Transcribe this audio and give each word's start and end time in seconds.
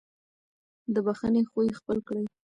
د 0.93 0.95
بښنې 1.05 1.41
خوی 1.49 1.67
خپل 1.79 1.97
کړئ. 2.07 2.23